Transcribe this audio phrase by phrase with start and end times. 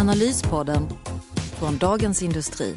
[0.00, 0.88] Analyspodden
[1.58, 2.74] från Dagens Industri.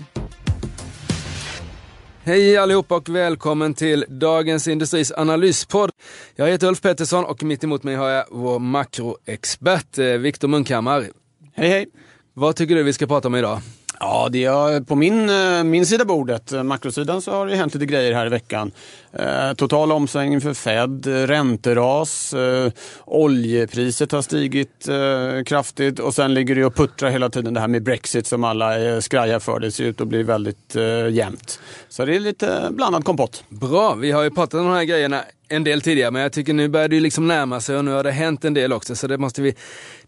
[2.24, 5.92] Hej allihopa och välkommen till Dagens Industris analyspodd.
[6.36, 11.08] Jag heter Ulf Pettersson och mitt emot mig har jag vår makroexpert eh, Viktor Munkhammar.
[11.54, 11.88] Hej hej!
[12.34, 13.60] Vad tycker du vi ska prata om idag?
[14.00, 17.56] Ja, det är eh, på min, eh, min sida bordet, eh, makrosidan, så har det
[17.56, 18.72] hänt lite grejer här i veckan.
[19.14, 22.72] Eh, total omsvängning för Fed, ränteras, eh,
[23.06, 27.68] oljepriset har stigit eh, kraftigt och sen ligger det och puttrar hela tiden det här
[27.68, 29.60] med Brexit som alla skrajar för.
[29.60, 30.76] Det ser ut att bli väldigt
[31.12, 31.60] jämnt.
[31.90, 33.44] Så det är lite blandad kompott.
[33.50, 36.54] Bra, vi har ju pratat om de här grejerna en del tidigare, men jag tycker
[36.54, 38.96] nu börjar det ju liksom närma sig och nu har det hänt en del också,
[38.96, 39.56] så det måste vi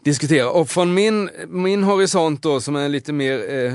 [0.05, 0.49] diskutera.
[0.49, 3.73] Och från min, min horisont då, som är lite mer eh,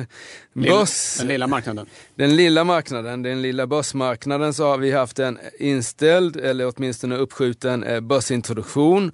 [0.52, 1.16] börs...
[1.18, 1.86] Den lilla marknaden.
[2.14, 7.82] Den lilla marknaden, den lilla börsmarknaden, så har vi haft en inställd, eller åtminstone uppskjuten,
[7.82, 9.12] eh, börsintroduktion.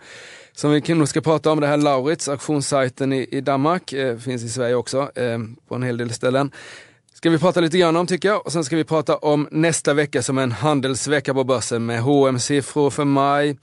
[0.53, 4.45] Som vi nog ska prata om, det här Lauritz, auktionssajten i, i Danmark, eh, finns
[4.45, 6.51] i Sverige också, eh, på en hel del ställen
[7.15, 8.47] ska vi prata lite grann om tycker jag.
[8.47, 12.39] Och sen ska vi prata om nästa vecka som en handelsvecka på börsen med hm
[12.39, 13.57] siffror för maj,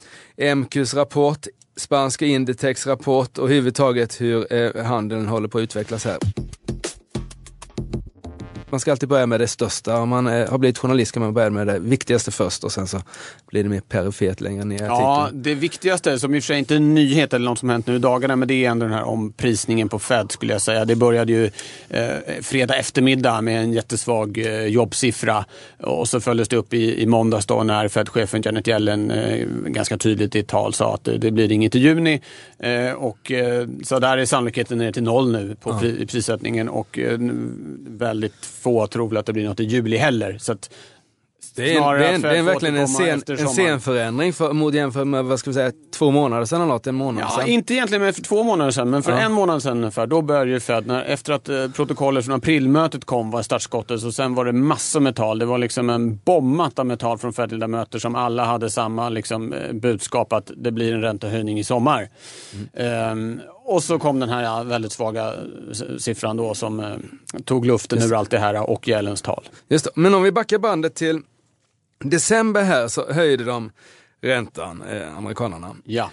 [0.56, 6.18] MQs rapport, spanska Inditex rapport och överhuvudtaget hur eh, handeln håller på att utvecklas här.
[8.74, 9.98] Man ska alltid börja med det största.
[9.98, 12.88] Om man eh, har blivit journalist kan man börja med det viktigaste först och sen
[12.88, 13.02] så
[13.48, 16.74] blir det mer perifert längre ner Ja, det viktigaste, som i och för sig inte
[16.74, 18.94] är en nyhet eller något som hänt nu i dagarna, men det är ändå den
[18.94, 20.86] här omprisningen på Fed skulle jag säga.
[20.86, 21.46] Det började ju
[21.90, 22.08] eh,
[22.42, 25.46] fredag eftermiddag med en jättesvag eh, jobbsiffra
[25.80, 29.98] och så följdes det upp i, i måndags då när Fed-chefen Janet Yellen eh, ganska
[29.98, 32.22] tydligt i ett tal sa att det, det blir inget i juni.
[32.60, 37.00] Eh, och, eh, så där är sannolikheten ner till noll nu på i prissättningen och
[37.00, 37.18] eh,
[37.88, 40.38] väldigt få tror väl att det blir något i juli heller.
[40.38, 40.70] Så att,
[41.56, 43.50] Det är, en, det är, en, det är verkligen en sen, en sommaren.
[43.56, 46.88] sen förändring för, mot jämfört med vad ska vi säga, två månader sedan eller något,
[46.88, 47.48] en månad Ja, sedan.
[47.50, 49.18] inte egentligen med för två månader sedan, men för Ja.
[49.18, 50.08] en månad sedan ungefär.
[50.08, 54.12] Då började ju Fed, när, efter att eh, protokollet från aprilmötet kom var startskottet, så
[54.12, 55.40] sen var det massor med tal.
[55.40, 59.54] Det var liksom en bombmatta med tal från Fed möten som alla hade samma liksom,
[59.54, 62.10] eh, budskap att det blir en räntehöjning i sommar.
[62.78, 66.98] Ehm, och så kom den här väldigt svaga eh, siffran då som eh,
[67.46, 69.50] tog luften ur allt det här och Yellens tal.
[69.68, 69.92] Just det.
[69.96, 71.22] Men om vi backar bandet till
[72.00, 73.72] december här så höjde de
[74.22, 75.76] räntan, eh, amerikanerna.
[75.84, 76.12] Ja.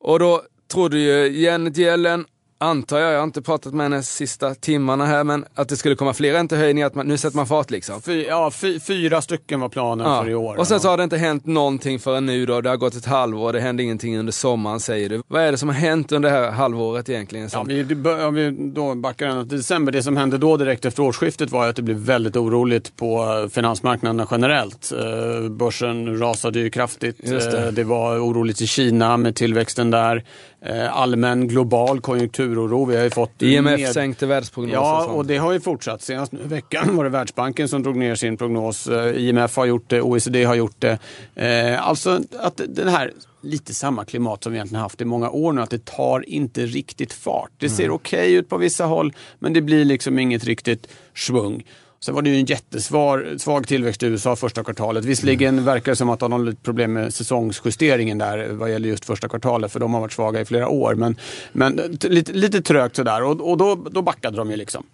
[0.00, 0.42] Och då
[0.72, 2.26] trodde ju Janet Yellen,
[2.62, 5.94] antar jag, jag har inte pratat med henne sista timmarna här, men att det skulle
[5.94, 8.02] komma fler räntehöjningar, att man, nu sätter man fart liksom.
[8.02, 10.22] Fy, ja, fy, fyra stycken var planen Ja.
[10.22, 10.56] för i år.
[10.58, 13.06] Och sen så har det inte hänt någonting förrän nu då, det har gått ett
[13.06, 15.22] halvår, det hände ingenting under sommaren säger du.
[15.28, 17.48] Vad är det som har hänt under det här halvåret egentligen?
[17.52, 17.94] Ja, vi,
[18.24, 19.92] om vi då backar ända till december.
[19.92, 23.48] Det som hände då direkt efter årsskiftet var att det blev väldigt oroligt på eh,
[23.50, 24.92] finansmarknaderna generellt.
[24.92, 27.16] Eh, Börsen rasade ju kraftigt.
[27.22, 27.58] Det.
[27.66, 30.24] Eh, det var oroligt i Kina med tillväxten där.
[30.62, 32.84] Eh, Allmän global konjunkturoro.
[32.84, 36.02] Vi har ju fått IMF med- sänkte världsprognoser Ja, och och det har ju fortsatt.
[36.02, 38.86] Senast nu i veckan var det Världsbanken som drog ner sin prognos.
[38.86, 40.98] Eh, IMF har gjort det, OECD har gjort det.
[41.34, 43.12] Eh, alltså att det här,
[43.42, 46.66] lite samma klimat som vi egentligen haft i många år nu, att det tar inte
[46.66, 47.50] riktigt fart.
[47.58, 51.62] Det ser okej ut på vissa håll, men det blir liksom inget riktigt svung.
[52.04, 55.04] Sen var det ju en jättesvag svag tillväxt i USA första kvartalet.
[55.04, 59.04] Visserligen verkar det som att de har lite problem med säsongsjusteringen där vad gäller just
[59.04, 60.94] första kvartalet, för de har varit svaga i flera år.
[60.94, 61.16] Men,
[61.52, 64.84] men lite, lite trögt sådär och, och då, då backade de ju liksom.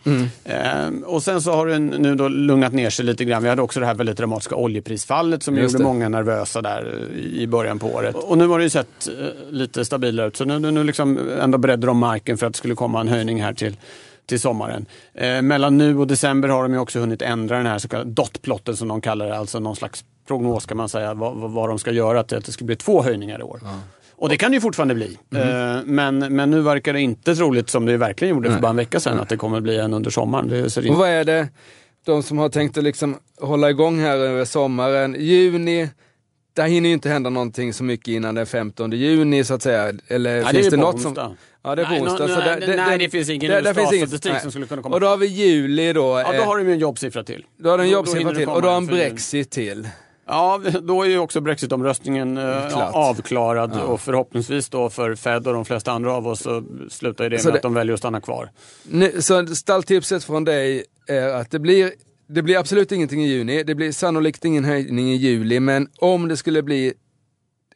[0.44, 3.42] Ehm, och sen så har den nu då lugnat ner sig lite grann.
[3.42, 5.88] Vi hade också det här väldigt dramatiska oljeprisfallet som Just gjorde det.
[5.88, 8.14] många nervösa där i början på året.
[8.16, 9.14] Och nu har det ju sett eh,
[9.50, 10.36] lite stabilare ut.
[10.36, 13.08] Så nu, nu, nu liksom ändå beredde de marken för att det skulle komma en
[13.08, 13.76] höjning här till
[14.26, 14.86] till sommaren.
[15.14, 18.10] Eh, mellan nu och december har de ju också hunnit ändra den här så kallade
[18.10, 21.78] dotplotten som de kallar det, alltså någon slags prognos kan man säga vad, vad, de
[21.78, 23.60] ska göra till att det ska bli två höjningar i år.
[24.18, 25.18] Och det kan det ju fortfarande bli.
[25.34, 28.76] Eh, men, men nu verkar det inte troligt som det verkligen gjorde för bara en
[28.76, 30.48] vecka sedan att det kommer bli en under sommaren.
[30.48, 31.48] Det Och vad är det,
[32.06, 35.88] de som har tänkt att liksom hålla igång här över sommaren, juni,
[36.56, 39.92] där hinner ju inte hända någonting så mycket innan den 15 juni så att säga.
[40.08, 41.14] Eller Ja, det finns det på något onsdag.
[41.24, 41.36] som...
[41.62, 42.26] Ja, det är på Nej, onsdag.
[42.26, 44.66] nå- så nej, där- nej, det finns ingen där- där finns inget- statistik som skulle
[44.66, 44.94] kunna komma.
[44.94, 46.00] Och då har vi juli då.
[46.20, 47.44] Ja, då eh, har de ju en jobbsiffra till.
[47.58, 48.86] då har du en jobbsiffra det till och då har en.
[48.86, 49.88] Brexit till.
[50.28, 53.82] Ja, då är ju också Brexitomröstningen eh, avklarad Ja.
[53.82, 57.38] och förhoppningsvis då för Fed och de flesta andra av oss så slutar ju det
[57.38, 58.50] Så med det- att de väljer att stanna kvar.
[58.82, 61.92] Nu, så stalltipset från dig är att det blir,
[62.28, 66.28] det blir absolut ingenting i juni, det blir sannolikt ingen höjning i juli, men om
[66.28, 66.92] det skulle bli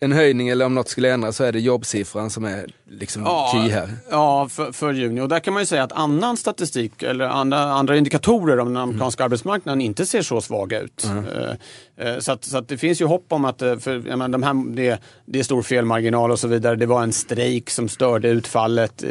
[0.03, 3.71] en höjning eller om något skulle ändras så är det jobbsiffran som är liksom key
[3.71, 3.89] här.
[4.11, 5.21] Ja, för, för juni.
[5.21, 8.77] Och där kan man ju säga att annan statistik eller andra, andra indikatorer om den
[8.77, 11.05] amerikanska arbetsmarknaden inte ser så svaga ut.
[11.05, 14.29] Eh, eh, Så, att, så att det finns ju hopp om att eh, för, menar,
[14.29, 16.77] de här, det, det är stor felmarginal och så vidare.
[16.77, 19.05] Det var en strejk som störde utfallet.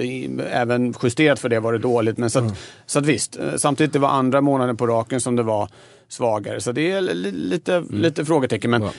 [0.52, 2.18] Även justerat för det var det dåligt.
[2.18, 2.54] Men så, att,
[2.86, 5.70] så att visst, samtidigt det var andra månaden på raken som det var
[6.08, 6.62] svagare.
[6.62, 8.72] Så det är li, lite, lite frågetecken.
[8.72, 8.92] Men Ja.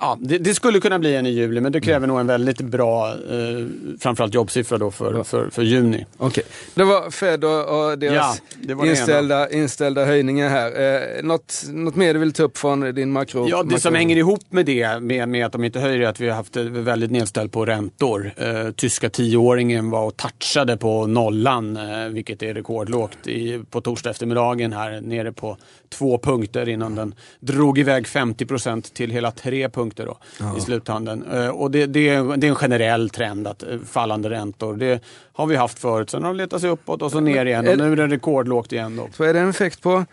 [0.00, 2.60] Ja, det, det skulle kunna bli en i juli men det kräver nog en väldigt
[2.60, 3.66] bra, eh,
[4.00, 6.06] framförallt jobbsiffra då för, för, för juni.
[6.16, 6.44] Okej,
[6.74, 10.80] det var Fed och, och deras Ja, inställda, inställda höjningar här.
[11.18, 13.46] Eh, något, något mer du vill ta upp från din makro?
[13.48, 16.06] Ja, det som makro- hänger ihop med det, med, med att de inte höjer, är
[16.08, 18.32] att vi har haft väldigt nedställt på räntor.
[18.36, 24.10] Eh, tyska tioåringen var och touchade på nollan, eh, vilket är rekordlågt i, på torsdag
[24.10, 25.56] eftermiddagen här, nere på
[25.88, 30.18] två punkter innan den drog iväg 50 procent till hela tre punkter då,
[30.58, 31.24] i sluthandeln.
[31.32, 35.04] Eh, och det, det, är, det är en generell trend att eh, fallande räntor, det
[35.32, 36.10] har vi haft förut.
[36.10, 38.72] Sen har de letat sig uppåt och så ner igen och nu är det rekordlågt
[38.72, 38.96] igen.
[38.96, 39.08] Då.
[39.12, 40.04] Så är det en effekt på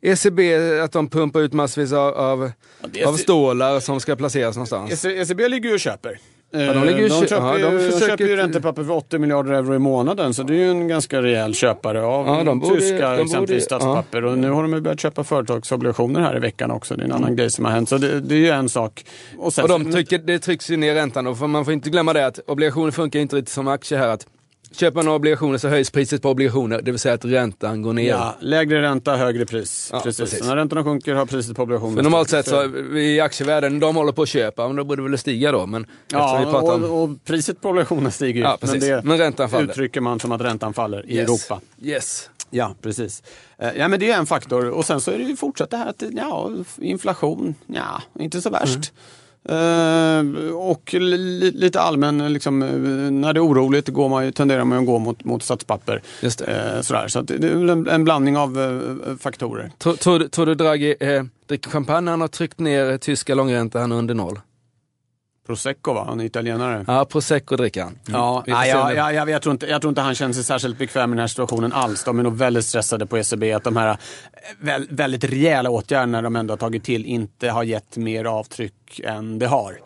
[0.00, 0.54] ECB
[0.84, 2.50] att de pumpar ut massvis av, av,
[3.06, 5.04] av stålar som ska placeras någonstans?
[5.04, 6.18] EC- ECB ligger ju och köper.
[6.50, 8.84] Ja, de ligger ju de, kö- köper, ja, ju, de de försöker- köper ju räntepapper
[8.84, 12.26] för 80 miljarder euro i månaden så det är ju en ganska rejäl köpare av
[12.26, 14.24] Ja, de borde- tyska de borde- exempelvis statspapper.
[14.24, 16.94] Och nu har de ju börjat köpa företagsobligationer här i veckan också.
[16.94, 17.88] Det är en annan grej som har hänt.
[17.88, 19.04] Så det, det är ju en sak.
[19.38, 22.12] Och, sen, Och de trycker, det trycks ju ner räntan och man får inte glömma
[22.12, 24.08] det att obligationer funkar inte riktigt som aktier här.
[24.08, 24.26] Att
[24.72, 28.08] köper man obligationer så höjs priset på obligationer, det vill säga att räntan går ner.
[28.08, 29.90] Ja, lägre ränta, högre pris.
[29.92, 30.30] Ja, precis.
[30.30, 30.46] precis.
[30.48, 32.64] När räntorna sjunker har priset på obligationer För normalt sett så
[32.96, 35.66] i aktievärlden, de håller på att köpa, men då borde det väl stiga då.
[35.66, 36.84] Men Ja, vi pratar om...
[36.84, 38.40] och, och priset på obligationer stiger ju.
[38.40, 38.58] Ja.
[38.60, 39.64] Men det Men räntan faller.
[39.70, 41.28] uttrycker man som att räntan faller i Yes.
[41.28, 41.60] Europa.
[41.82, 42.30] Yes.
[42.50, 43.22] Ja, precis.
[43.58, 44.68] Eh, Ja, men det är en faktor.
[44.70, 48.50] Och sen så är det ju fortsatt det här att ja, inflation, ja, inte så
[48.50, 48.92] värst.
[49.48, 52.68] Eh, och li, lite allmän, liksom, eh,
[53.10, 56.02] när det är oroligt går man, tenderar man att gå mot, mot statspapper.
[56.22, 56.74] Just det.
[56.74, 57.08] Eh, sådär.
[57.08, 59.70] Så det är en, en blandning av faktorer.
[59.78, 63.92] Tror, tror, tror du Draghi eh, dricker champagne när han har tryckt ner tyska långräntan
[63.92, 64.40] under noll?
[65.48, 66.84] Prosecco va, han är italienare.
[66.86, 67.98] Ja, prosecco dricker han.
[68.06, 70.34] Ja, nej, om ja, det- ja, jag, jag, tror inte, jag tror inte han känner
[70.34, 72.04] sig särskilt bekväm i den här situationen alls.
[72.04, 73.96] De är nog väldigt stressade på ECB att de här eh,
[74.60, 79.38] väl, väldigt rejäla åtgärderna de ändå har tagit till inte har gett mer avtryck än
[79.38, 79.78] det har.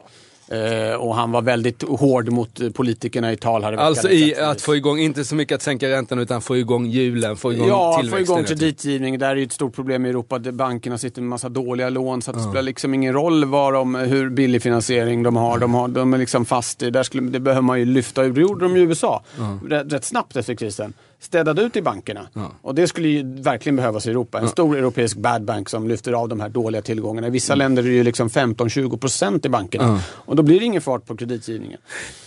[0.53, 3.77] Eh, och han var väldigt hård mot eh, politikerna i tal här i.
[3.77, 4.57] Alltså i exempelvis.
[4.57, 7.69] att få igång, inte så mycket att sänka räntan utan få igång hjulen, få igång
[7.69, 8.23] Ja, få tillväxten.
[8.37, 9.19] igång kreditgivning.
[9.19, 10.39] Där är ju ett stort problem i Europa.
[10.39, 13.73] där Bankerna sitter med massa dåliga lån så att det spelar liksom ingen roll vad
[13.75, 15.59] de, hur billig finansiering de har.
[15.59, 18.33] De, har, de är liksom fast i, där skulle, det behöver man ju lyfta ur.
[18.33, 19.23] Det gjorde de i USA
[19.69, 20.93] rätt, rätt snabbt efter krisen.
[21.23, 22.29] Städade ut i bankerna.
[22.63, 24.41] Och det skulle ju verkligen behövas i Europa.
[24.41, 27.27] En stor europeisk bad bank som lyfter av de här dåliga tillgångarna.
[27.27, 30.01] I vissa länder är det ju liksom 15-20% i bankerna.
[30.09, 31.81] Och då blir det ingen fart på kreditgivningen.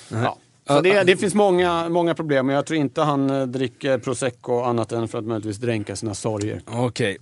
[0.09, 0.37] Ja.
[0.67, 4.61] Så det, det finns många, många problem och jag tror inte han eh, dricker prosecco
[4.61, 6.61] annat än för att möjligtvis dränka sina sorger.
[6.65, 7.17] Okej.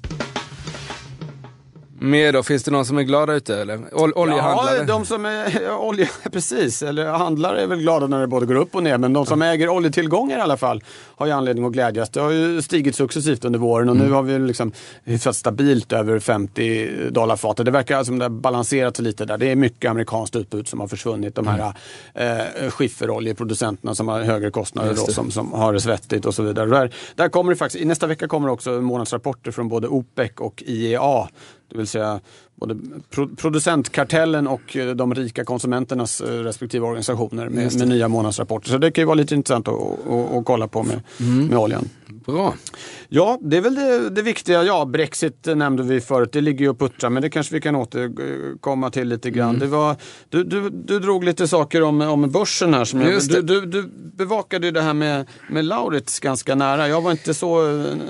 [2.03, 2.43] Mer då?
[2.43, 3.77] Finns det någon som är glad där ute eller?
[3.77, 4.77] Ol- oljehandlare?
[4.77, 8.45] Ja, de som är ja, olja, precis, eller handlare är väl glada när det både
[8.45, 8.97] går upp och ner.
[8.97, 10.83] Men de som äger oljetillgångar i alla fall
[11.15, 12.09] har ju anledning att glädjas.
[12.09, 14.71] Det har ju stigit successivt under våren och nu har vi liksom
[15.03, 17.65] hyfsat stabilt över 50 dollar fatet.
[17.65, 19.37] Det verkar som det har balanserat sig lite där.
[19.37, 21.35] Det är mycket amerikanskt utbud som har försvunnit.
[21.35, 21.73] De här
[22.13, 26.69] eh, skifferoljeproducenterna som har högre kostnader då, som, som har det svettigt och så vidare.
[26.69, 30.63] Där, där kommer det faktiskt, i nästa vecka kommer också månadsrapporter från både OPEC och
[30.65, 31.27] IEA.
[31.73, 32.19] Det vill säga
[32.55, 32.75] både
[33.09, 38.69] pro producentkartellen och eh, de rika konsumenternas eh, respektive organisationer med, med nya månadsrapporter.
[38.69, 39.75] Så det kan ju vara lite intressant att,
[40.09, 41.01] att, att kolla på med,
[41.49, 41.89] med oljan.
[42.25, 42.53] Bra.
[43.09, 44.63] Ja, det är väl det, det viktiga.
[44.63, 46.29] Ja, Brexit nämnde vi förut.
[46.31, 49.59] Det ligger ju och puttrar, men det kanske vi kan återkomma till lite grann.
[49.59, 49.95] Det var,
[50.29, 52.85] du, du, du drog lite saker om, om börsen här.
[52.85, 56.87] Som jag, du, du, du bevakade ju det här med, med Lauritz ganska nära.
[56.87, 57.61] Jag var inte så...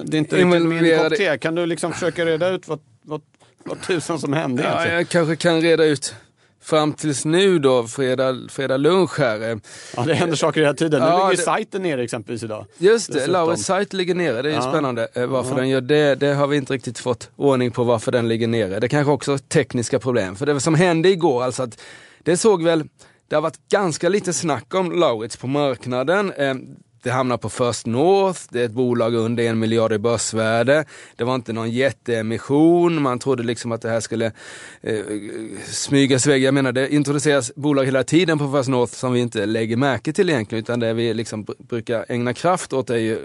[0.03, 1.39] Det är inte riktigt min kopp.
[1.39, 3.21] Kan du liksom försöka reda ut vad, vad,
[3.63, 6.15] vad tusan som hände Ja, jag kanske kan reda ut
[6.61, 9.51] fram tills nu då, fredag, fredag lunch här.
[9.51, 9.57] eh,
[9.95, 11.01] Ja, det händer saker hela tiden.
[11.01, 12.65] Nu Ja, ligger det- sajten nere exempelvis idag.
[12.77, 13.27] Just det.
[13.27, 14.69] Lauritz sajt ligger nere, det är ju Ja.
[14.71, 15.07] spännande.
[15.13, 18.27] Eh, Varför den gör det, det har vi inte riktigt fått ordning på varför den
[18.27, 18.79] ligger nere.
[18.79, 20.35] Det kanske också är tekniska problem.
[20.35, 21.79] För det som hände igår, alltså att
[22.23, 22.83] det såg väl,
[23.29, 26.33] det har varit ganska lite snack om Lauritz på marknaden.
[27.03, 30.85] Det hamnar på First North, det är ett bolag under en miljard i börsvärde.
[31.15, 34.31] Det var inte någon jätteemission, man trodde liksom att det här skulle
[34.81, 35.05] eh,
[35.65, 36.43] smygas iväg.
[36.43, 40.13] Jag menar det introduceras bolag hela tiden på First North som vi inte lägger märke
[40.13, 43.19] till egentligen, utan det vi liksom brukar ägna kraft åt är ju eh,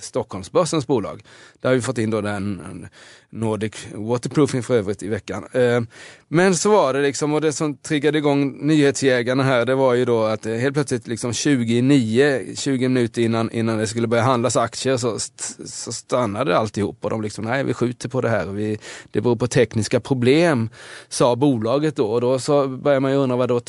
[0.00, 1.22] Stockholmsbörsens bolag.
[1.60, 2.88] Där har vi fått in då den
[3.32, 5.44] Nordic Waterproofing för övrigt i veckan.
[5.52, 5.80] Eh,
[6.28, 10.04] men så var det liksom, och det som triggade igång nyhetsjägarna här, det var ju
[10.04, 14.56] då att eh, helt plötsligt liksom 29, 20 minuter innan, innan det skulle börja handlas
[14.56, 15.18] aktier så,
[15.66, 18.78] så stannade alltihop och de liksom, nej vi skjuter på det här, vi,
[19.12, 20.70] det beror på tekniska problem,
[21.08, 22.06] sa bolaget då.
[22.06, 23.60] Och då så börjar man ju undra vad då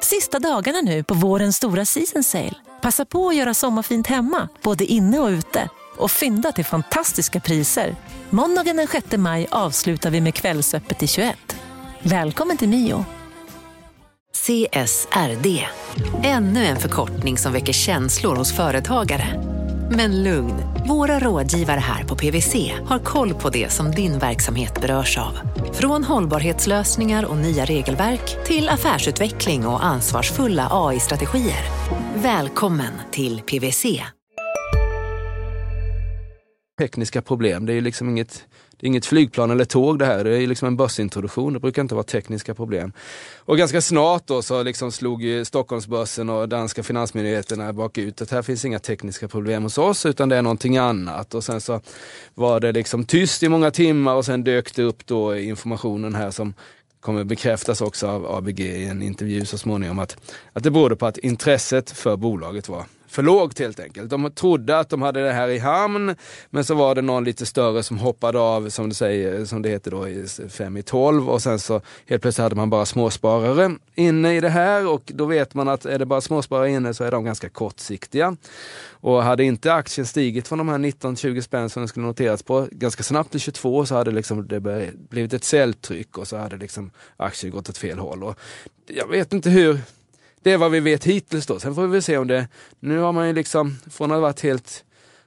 [0.00, 2.54] Sista dagarna nu på vårens stora season sale.
[2.82, 5.68] Passa på att göra sommarfint hemma, både inne och ute
[6.00, 7.96] och fynda till fantastiska priser.
[8.30, 11.36] Måndagen den 6 maj avslutar vi med Kvällsöppet i 21.
[12.02, 13.04] Välkommen till Mio.
[14.36, 15.66] CSRD,
[16.22, 19.26] ännu en förkortning som väcker känslor hos företagare.
[19.90, 20.54] Men lugn,
[20.88, 25.38] våra rådgivare här på PWC har koll på det som din verksamhet berörs av.
[25.72, 31.64] Från hållbarhetslösningar och nya regelverk till affärsutveckling och ansvarsfulla AI-strategier.
[32.14, 34.02] Välkommen till PWC
[36.80, 37.66] tekniska problem.
[37.66, 40.24] Det är liksom inget, det är inget flygplan eller tåg det här.
[40.24, 41.52] Det är liksom en börsintroduktion.
[41.52, 42.92] Det brukar inte vara tekniska problem.
[43.38, 48.64] Och ganska snart då så liksom slog Stockholmsbörsen och danska finansmyndigheterna bakut att här finns
[48.64, 51.34] inga tekniska problem hos oss utan det är någonting annat.
[51.34, 51.80] Och sen så
[52.34, 56.30] var det liksom tyst i många timmar och sen dök det upp då informationen här
[56.30, 56.54] som
[57.00, 60.16] kommer bekräftas också av ABG i en intervju så småningom att,
[60.52, 64.10] att det berodde på att intresset för bolaget var för lågt helt enkelt.
[64.10, 66.14] De trodde att de hade det här i hamn,
[66.50, 69.68] men så var det någon lite större som hoppade av, som det, säger, som det
[69.68, 73.76] heter då, i 5 i 12 och sen så helt plötsligt hade man bara småsparare
[73.94, 77.04] inne i det här och då vet man att är det bara småsparare inne så
[77.04, 78.36] är de ganska kortsiktiga.
[79.02, 82.68] Och hade inte aktien stigit från de här 19-20 spänn som den skulle noteras på
[82.70, 84.60] ganska snabbt till 22 så hade liksom det
[85.10, 88.24] blivit ett säljtryck och så hade liksom aktien gått åt fel håll.
[88.24, 88.38] Och
[88.86, 89.80] jag vet inte hur
[90.42, 91.58] det är vad vi vet hittills då.
[91.58, 92.48] Sen får vi väl se om det...
[92.80, 94.84] Nu har man ju liksom, från att ha varit helt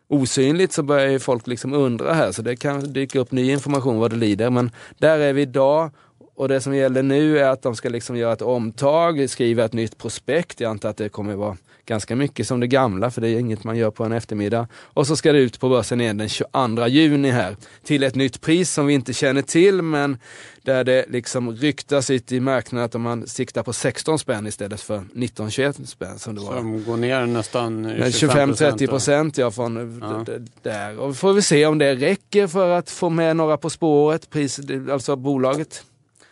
[0.08, 2.32] osynligt så börjar ju folk liksom undra här.
[2.32, 4.50] Så det kan dyka upp ny information vad det lider.
[4.50, 5.92] Men där är vi idag
[6.36, 9.74] och det som gäller nu är att de ska liksom göra ett omtag, skriva ett
[9.74, 10.60] nytt prospekt.
[10.60, 13.64] Jag antar att det kommer vara ganska mycket som det gamla, för det är inget
[13.64, 14.68] man gör på en eftermiddag.
[14.76, 18.42] Och så ska det ut på börsen igen den 22 juni här till ett nytt
[18.42, 20.18] pris som vi inte känner till, men
[20.62, 25.04] där det liksom ryktas ut i marknaden att man siktar på 16 spänn istället för
[25.16, 26.58] 19-21 spänn som det var.
[26.58, 30.26] Som går ner nästan 25-30 procent ja, från ja.
[30.62, 31.00] där.
[31.00, 34.60] Och får vi se om det räcker för att få med några På spåret, pris,
[34.92, 35.84] alltså bolaget.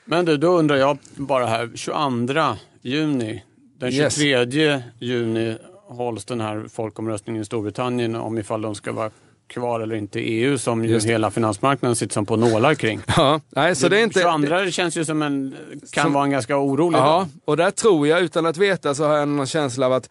[0.05, 3.43] Men du, då undrar jag bara här, 22 juni,
[3.79, 4.83] den 23 yes.
[4.99, 9.11] juni hålls den här folkomröstningen i Storbritannien om ifall de ska vara
[9.47, 13.01] kvar eller inte i EU som ju hela finansmarknaden sitter som på nålar kring.
[13.17, 15.55] Ja, nej, så det, är inte, 22 det känns ju som en,
[15.91, 17.27] kan som, vara en ganska orolig Ja, dag.
[17.45, 20.09] och där tror jag, utan att veta, så har jag någon känsla av att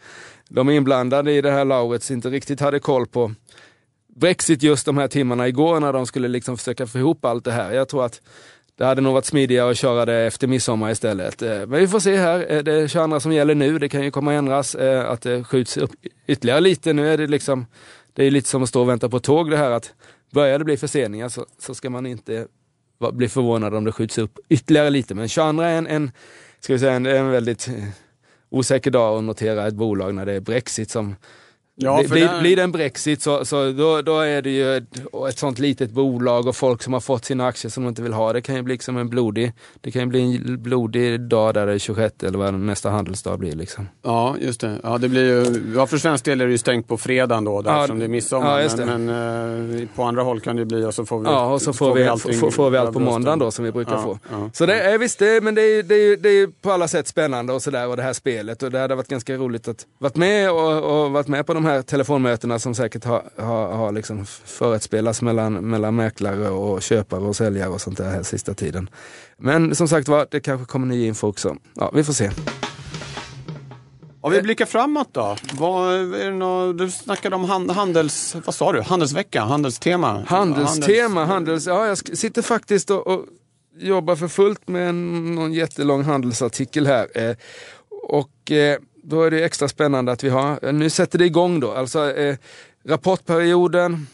[0.49, 3.35] de inblandade i det här Laurits inte riktigt hade koll på
[4.17, 7.53] Brexit just de här timmarna igår när de skulle liksom försöka få ihop allt det
[7.53, 7.73] här.
[7.73, 8.21] Jag tror att
[8.77, 11.43] det hade nog varit smidigare att köra det efter midsommar istället.
[11.43, 12.53] Eh, men vi får se här.
[12.53, 13.79] Eh, det är 22 som gäller nu.
[13.79, 14.75] Det kan ju komma att ändras.
[14.75, 15.91] Eh, att det skjuts upp
[16.27, 16.93] ytterligare lite.
[16.93, 17.67] Nu är det liksom,
[18.13, 19.93] det är lite som att stå och vänta på tåg det här att
[20.33, 22.47] börjar det bli förseningar så, så ska man inte
[23.13, 25.15] bli förvånad om det skjuts upp ytterligare lite.
[25.15, 26.11] Men 22 är en, en,
[26.61, 27.69] ska vi säga, en, en väldigt
[28.51, 31.17] osäker dag att notera ett bolag när det är Brexit som
[31.83, 34.85] Ja, blir, blir det en Brexit så, så då, då, är det ju ett,
[35.29, 38.13] ett sånt litet bolag och folk som har fått sina aktier som de inte vill
[38.13, 38.33] ha.
[38.33, 41.73] Det kan ju bli liksom en blodig, det kan bli en blodig dag där det
[41.73, 43.53] är 26 eller vad nästa handelsdag blir.
[43.53, 43.89] Liksom.
[44.03, 44.77] Ja, just det.
[44.83, 47.63] Ja, det blir ju, ja, för svensk del är det ju stängt på fredagen då,
[47.63, 48.61] där ja, som det är midsommar.
[48.61, 51.53] Ja, men, men eh, på andra håll kan det bli och så får vi Ja,
[51.53, 53.73] och så får, får vi, allting, får, får vi allt på måndagen då som vi
[53.73, 54.19] brukar ja, få.
[54.53, 57.07] Så det är visst, det, men det är, det, är, det är på alla sätt
[57.07, 60.17] spännande och sådär och det här spelet och det hade varit ganska roligt att varit
[60.17, 64.27] med och, och varit med på de här telefonmötena som säkert har, har, har liksom
[64.45, 68.91] förutspelats mellan, mellan mäklare och köpare och säljare och sånt där här sista tiden.
[69.39, 71.57] Men som sagt var, det kanske kommer ny info också.
[71.75, 72.31] Ja, vi får se.
[74.23, 75.37] Om vi blickar framåt då.
[75.53, 78.37] Vad, är det något, du snackade om handels...
[78.45, 78.81] Vad sa du?
[78.81, 79.41] Handelsvecka?
[79.41, 80.25] Handelstema?
[80.27, 81.67] Handelstema, handels...
[81.67, 83.25] Ja, jag sitter faktiskt och, och
[83.79, 87.09] jobbar för fullt med en, någon jättelång handelsartikel här.
[87.15, 87.37] Eh,
[88.03, 91.73] och eh, då är det extra spännande att vi har, nu sätter det igång då,
[91.73, 92.37] alltså eh,
[92.85, 94.07] rapportperioden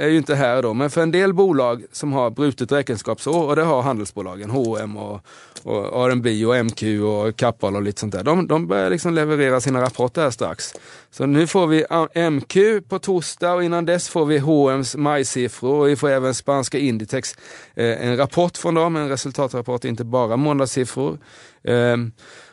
[0.00, 3.56] är ju inte här då, men för en del bolag som har brutet räkenskapsår, och
[3.56, 5.20] det har handelsbolagen, H&M och,
[5.62, 8.24] och R&B och MQ och Kappahl och lite sånt där.
[8.24, 10.72] De, de börjar liksom leverera sina rapporter här strax.
[11.10, 11.84] Så nu får vi
[12.30, 16.78] MQ på torsdag och innan dess får vi H&M's majsiffror och vi får även spanska
[16.78, 17.34] Inditex,
[17.74, 21.18] eh, en rapport från dem, en resultatrapport, inte bara måndagssiffror.
[21.64, 21.96] Eh,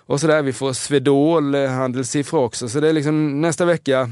[0.08, 4.10] och sådär, vi får Swedol handelssiffror också, så det är liksom nästa vecka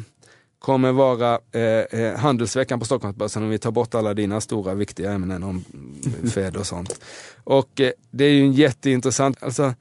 [0.59, 5.11] kommer vara eh, eh handelsveckan på Stockholmsbörsen om vi tar bort alla dina stora viktiga
[5.11, 5.65] ämnen om
[6.33, 7.01] Fed och sånt.
[7.43, 9.73] Och eh, det är ju jätteintressant, alltså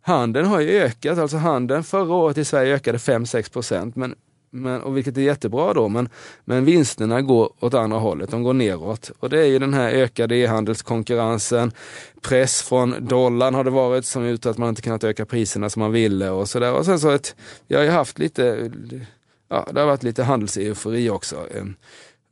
[0.00, 4.14] handeln har ju ökat, alltså handeln förra året i Sverige ökade 5-6 procent, men,
[4.50, 6.08] men, och vilket är jättebra då, men,
[6.44, 9.10] men vinsterna går åt andra hållet, de går neråt.
[9.18, 11.72] Och det är ju den här ökade e-handelskonkurrensen,
[12.20, 15.80] press från dollarn har det varit som gjort att man inte kunnat öka priserna som
[15.80, 16.72] man ville och sådär.
[16.72, 17.36] Och sen så ett,
[17.68, 18.70] vi har ju haft lite
[19.50, 21.36] ja, det har varit lite handelseufori också.
[21.54, 21.74] Ehm,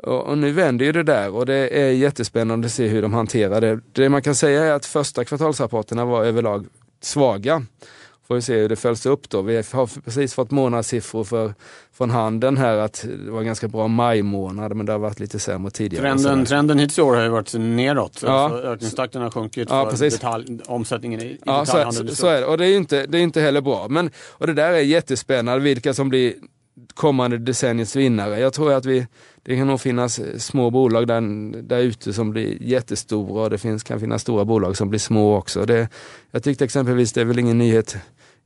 [0.02, 3.12] och, och, nu vänder ju det där och det är jättespännande att se hur de
[3.12, 3.80] hanterar det.
[3.92, 6.66] Det man kan säga är att första kvartalsrapporterna var överlag
[7.00, 7.66] svaga.
[8.28, 9.42] Får vi se hur det följs upp då.
[9.42, 11.54] Vi har precis fått månadssiffror för,
[11.92, 15.70] från handeln här att det var ganska bra majmånad men det har varit lite sämre
[15.70, 16.02] tidigare.
[16.02, 18.22] Trenden, trenden hittills i år har ju varit neråt.
[18.26, 18.30] Ja.
[18.30, 22.08] Alltså, ökningstakten har sjunkit ja, för detalj, omsättningen i, i ja, detaljhandeln.
[22.08, 23.86] Så, så, är det och det är inte, det är inte heller bra.
[23.88, 26.34] Men, och det där är jättespännande vilka som blir
[26.94, 28.40] kommande decenniets vinnare.
[28.40, 29.06] Jag tror att vi,
[29.42, 31.20] det kan nog finnas små bolag där,
[31.62, 35.36] där ute som blir jättestora och det finns, kan finnas stora bolag som blir små
[35.36, 35.64] också.
[35.64, 35.88] Det,
[36.30, 37.96] jag tyckte exempelvis, det är väl ingen nyhet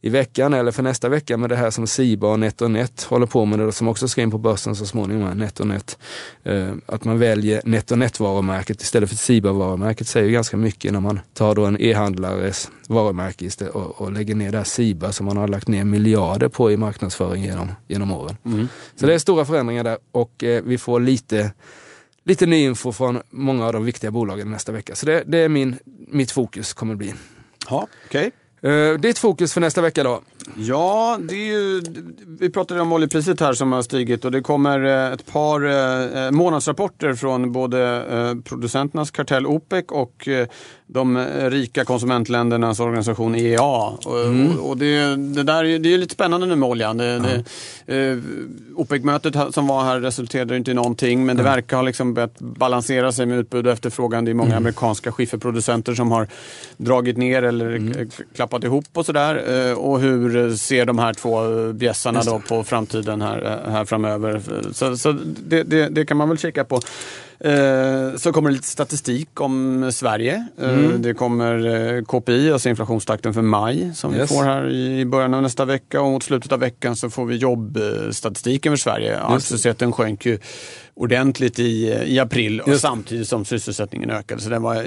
[0.05, 3.45] i veckan eller för nästa vecka med det här som Siba och NetOnNet håller på
[3.45, 5.99] med det som också ska in på börsen så småningom, NetOnNet.
[6.45, 11.67] Eh, att man väljer NetOnNet-varumärket istället för Siba-varumärket säger ganska mycket när man tar då
[11.67, 15.69] en e-handlares varumärke istället och, och lägger ner det här Siba som man har lagt
[15.69, 18.37] ner miljarder på i marknadsföring genom, genom åren.
[18.45, 18.69] Mm.
[18.97, 21.53] Så det är stora förändringar där och eh, vi får lite
[22.25, 24.95] lite ny info från många av de viktiga bolagen nästa vecka.
[24.95, 25.79] Så det, det är min,
[26.09, 27.15] mitt fokus kommer bli.
[27.71, 28.31] Ja, okay.
[28.67, 30.21] Uh, ditt fokus för nästa vecka då?
[30.57, 31.83] Ja, det är ju,
[32.27, 36.31] vi pratade om oljepriset här som har stigit och det kommer eh, ett par eh,
[36.31, 40.49] månadsrapporter från både eh, producenternas kartell OPEC och eh,
[40.93, 41.19] de
[41.51, 43.93] rika konsumentländernas organisation EEA.
[44.07, 44.59] Mm.
[44.59, 46.97] Och, det, det, där, det är lite spännande nu med oljan.
[46.97, 47.45] Det, det,
[47.97, 48.19] eh,
[48.75, 51.55] OPEC-mötet som var här resulterade inte i någonting men det mm.
[51.55, 54.25] verkar ha liksom börjat balansera sig med utbud och efterfrågan.
[54.25, 54.63] Det är många mm.
[54.63, 56.29] amerikanska skifferproducenter som har
[56.77, 58.11] dragit ner eller mm.
[58.35, 59.69] klappat ihop och sådär.
[59.71, 64.41] Eh, och hur ser de här två bjässarna då på framtiden här, eh, här framöver?
[64.73, 65.13] Så, så
[65.47, 66.81] det, det, det kan man väl kika på.
[67.45, 70.47] Eh, så kommer det lite statistik om Sverige.
[70.59, 71.03] Eh, mm.
[71.03, 74.23] Det kommer eh, KPI, alltså inflationstakten för maj, som yes.
[74.23, 76.01] vi får här i början av nästa vecka.
[76.01, 79.19] Och mot slutet av veckan så får vi jobbstatistiken för Sverige.
[79.19, 80.39] Arbetslösheten sjönk ju
[80.95, 84.41] ordentligt i, i april och samtidigt som sysselsättningen ökade.
[84.41, 84.85] Så den var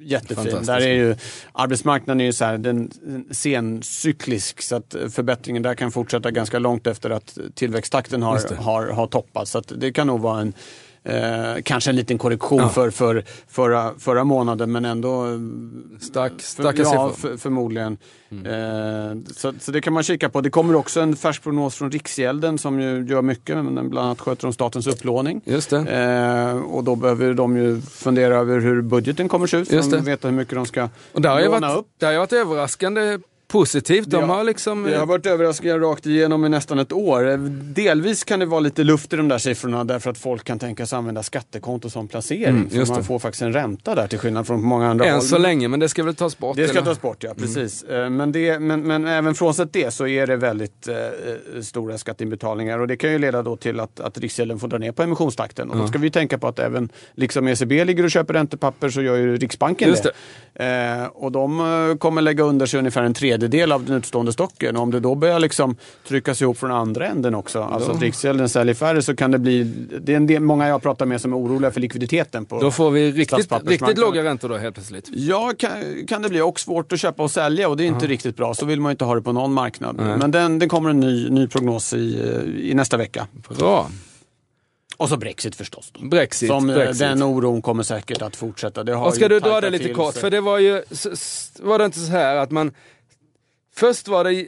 [0.00, 0.58] jättefin.
[0.62, 1.16] Där är ju,
[1.52, 2.90] arbetsmarknaden är ju så här, den,
[3.30, 9.06] sencyklisk så att förbättringen där kan fortsätta ganska långt efter att tillväxttakten har, har, har
[9.06, 9.48] toppat.
[9.48, 10.52] Så det kan nog vara en
[11.06, 12.68] Eh, kanske en liten korrektion ja.
[12.68, 15.26] för, för förra, förra månaden men ändå
[16.00, 17.98] Stark, starka för, ja, för, förmodligen.
[18.30, 18.46] Mm.
[18.46, 20.40] Eh, så, så, det kan man kika på.
[20.40, 24.20] Det kommer också en färsk prognos från Riksgälden som ju gör mycket, men bland annat
[24.20, 25.40] sköter de statens upplåning.
[25.44, 25.72] Just.
[25.72, 30.04] Eh, och då behöver de ju fundera över hur budgeten kommer se ut, så de
[30.04, 31.86] veta hur mycket de ska och låna varit, upp.
[31.98, 34.10] Det har ju varit överraskande positivt.
[34.10, 34.82] De har liksom...
[34.82, 37.36] Det har varit överraskningar rakt igenom i nästan ett år.
[37.74, 40.86] Delvis kan det vara lite luft i de där siffrorna därför att folk kan tänka
[40.86, 42.68] sig använda skattekonto som placering.
[42.72, 45.22] Mm, man får faktiskt en ränta där till skillnad från många andra Än håll.
[45.22, 46.56] så länge, men det ska väl tas bort?
[46.56, 46.86] Det ska eller?
[46.86, 47.34] tas bort, ja.
[47.34, 47.84] Precis.
[47.84, 48.16] Mm.
[48.16, 50.96] Men, det, men, men även frånsett det så är det väldigt eh,
[51.62, 54.92] stora skatteinbetalningar och det kan ju leda då till att, att Riksgälden får dra ner
[54.92, 55.70] på emissionstakten.
[55.70, 55.80] Och ja.
[55.80, 59.16] då ska vi tänka på att även, liksom ECB ligger och köper räntepapper så gör
[59.16, 60.10] ju Riksbanken Just det.
[60.52, 60.64] det.
[60.64, 64.32] Eh, och de eh, kommer lägga under sig ungefär en tredjedel tredjedel av den utstående
[64.32, 64.76] stocken.
[64.76, 65.76] Och om det då börjar liksom
[66.08, 69.64] tryckas ihop från andra änden också, alltså att Riksgälden säljer färre, så kan det bli...
[70.00, 72.70] Det är en del, många jag pratar med som är oroliga för likviditeten på Då
[72.70, 75.08] får vi riktigt, riktigt låga räntor då helt plötsligt?
[75.12, 75.70] Ja, kan,
[76.08, 76.40] kan det bli.
[76.40, 78.08] Och svårt att köpa och sälja och det är inte -huh.
[78.08, 78.54] riktigt bra.
[78.54, 79.96] Så vill man inte ha det på någon marknad.
[79.96, 80.18] -huh.
[80.18, 81.98] Men den, den kommer en ny, ny prognos i,
[82.62, 83.26] i nästa vecka.
[83.58, 83.88] Bra.
[84.96, 85.90] Och så Brexit förstås.
[85.92, 86.08] Då.
[86.08, 86.98] Brexit, Som, eh, Brexit.
[86.98, 88.84] Den oron kommer säkert att fortsätta.
[88.84, 90.14] Det har och ska du dra det lite kort?
[90.14, 90.82] För det var ju,
[91.60, 92.72] var det inte så här att man
[93.78, 94.46] Först var det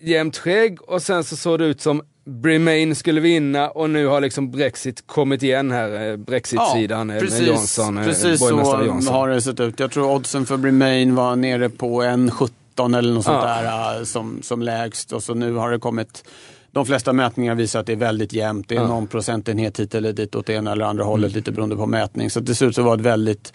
[0.00, 2.02] jämnt skägg och sen så såg det ut som
[2.44, 7.38] Remain skulle vinna och nu har liksom Brexit kommit igen här, eh, Brexit-sidan ja, precis,
[7.40, 7.98] med Johnson.
[7.98, 9.14] Eh, precis så Johnson.
[9.14, 9.80] har det sett ut.
[9.80, 13.62] Jag tror oddsen för Remain var nere på en 17 eller något sånt ja.
[13.62, 16.24] där eh, som, som lägst och så nu har det kommit
[16.70, 18.68] De flesta mätningar visar att det är väldigt jämnt.
[18.68, 18.86] Det är Ja.
[18.88, 22.30] någon procentenhet hit eller dit åt det ena eller andra hållet lite beroende på mätning.
[22.30, 23.52] Så det ser ut att vara ett väldigt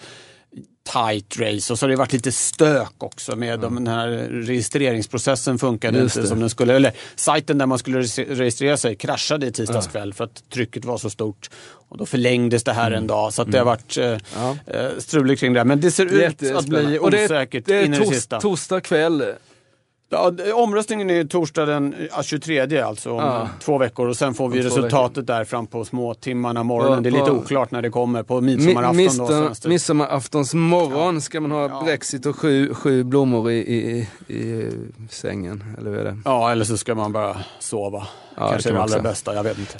[0.94, 5.60] tight race och så har det varit lite stök också med de, den här registreringsprocessen
[5.60, 6.30] funkade Just inte det.
[6.30, 6.76] som den skulle.
[6.76, 10.86] Eller sajten där man skulle re- registrera sig kraschade i tisdags kväll för att trycket
[10.86, 11.50] var så stort.
[11.90, 14.20] Och då förlängdes det här en dag så att det har varit eh, Mm.
[14.36, 14.56] Ja.
[14.68, 15.64] eh, struligt kring det.
[15.66, 18.06] Men det ser ut att bli Och det är- osäkert det är in i det
[18.06, 18.40] sista.
[18.42, 19.24] Torsdag kväll.
[20.12, 23.50] Ja, det- omröstningen är torsdag den ja, 23, alltså om Ja.
[23.60, 24.08] två veckor.
[24.08, 26.98] Och sen får vi resultatet där fram på småtimmarna morgonen.
[26.98, 28.24] På- det är lite oklart när det kommer.
[28.24, 29.28] På Mi- midsommarafton då.
[29.28, 29.70] svensk tid.
[29.70, 31.82] Midsommaraftons morgon ska man ha Ja.
[31.86, 34.70] Brexit och sju, sju blommor i, i, i
[35.10, 35.64] sängen.
[35.80, 36.18] Eller vad är det?
[36.26, 38.08] Ja, eller så ska man bara sova.
[38.36, 39.04] Ja, det Kanske kan det man allra också.
[39.10, 39.78] bästa, jag vet inte.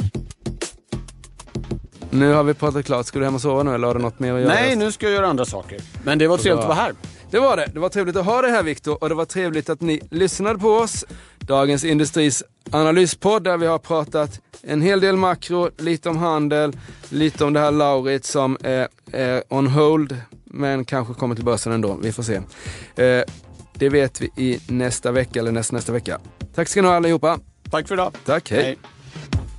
[2.12, 3.06] Nu har vi pratat klart.
[3.06, 4.54] Ska du hem och sova nu eller har du något mer att göra?
[4.54, 5.80] Nej, nu ska jag göra andra saker.
[6.04, 6.94] Men det var trevligt att vara här.
[7.32, 7.72] Det var det.
[7.74, 10.60] Det var trevligt att ha dig här Viktor och det var trevligt att ni lyssnade
[10.60, 11.06] på oss.
[11.40, 16.78] Dagens Industris analyspodd där vi har pratat en hel del makro, lite om handel,
[17.10, 21.72] lite om det här Laurit som är, är on hold men kanske kommer till börsen
[21.72, 22.00] ändå.
[22.02, 22.36] Vi får se.
[22.96, 23.24] Eh,
[23.74, 26.20] det vet vi i nästa vecka eller nästa, nästa vecka.
[26.56, 27.40] Tack ska ni ha allihopa.
[27.72, 28.14] Tack för idag.
[28.26, 28.78] Tack, hej.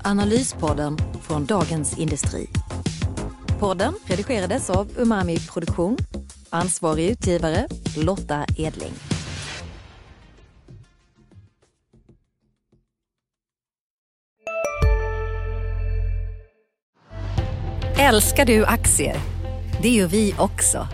[0.05, 2.49] Analyspodden från Dagens Industri.
[3.59, 5.97] Podden redigerades av Umami Produktion.
[6.51, 8.93] Ansvarig utgivare Lotta Edling.
[17.99, 19.17] Älskar du aktier?
[19.83, 20.87] Det gör vi också.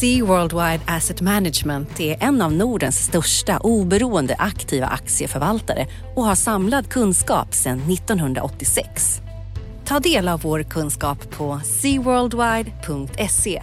[0.00, 6.88] Sea Worldwide Asset Management är en av Nordens största oberoende aktiva aktieförvaltare och har samlad
[6.88, 9.20] kunskap sedan 1986.
[9.84, 13.62] Ta del av vår kunskap på seaworldwide.se.